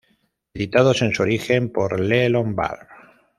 Editados 0.55 1.03
en 1.03 1.13
su 1.13 1.21
origen 1.21 1.69
por 1.71 1.99
Le 1.99 2.27
Lombard 2.27 2.87